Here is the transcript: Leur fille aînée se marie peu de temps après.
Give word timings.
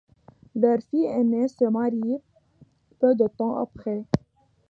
Leur 0.55 0.79
fille 0.81 1.05
aînée 1.05 1.47
se 1.47 1.65
marie 1.65 2.17
peu 2.99 3.13
de 3.13 3.27
temps 3.27 3.57
après. 3.57 4.03